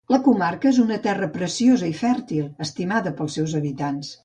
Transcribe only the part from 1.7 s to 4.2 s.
i fèrtil, estimada pels seus habitants.